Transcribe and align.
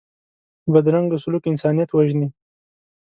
بدرنګه 0.73 1.17
سلوک 1.23 1.43
انسانیت 1.51 1.89
وژني 1.93 2.27